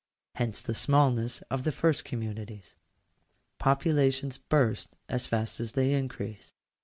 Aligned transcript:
Hence 0.33 0.63
the 0.63 0.73
smallness 0.73 1.43
of 1.51 1.63
the 1.63 1.71
first 1.71 2.05
communities. 2.05 2.73
Populations 3.59 4.39
burst 4.39 4.95
as 5.07 5.27
fast 5.27 5.59
as 5.59 5.73
they 5.73 5.93
increase. 5.93 6.53